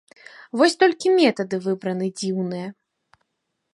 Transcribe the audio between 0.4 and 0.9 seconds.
Вось